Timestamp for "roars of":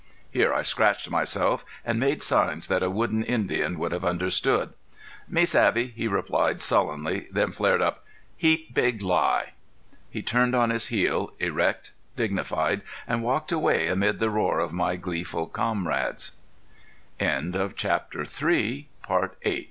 14.31-14.73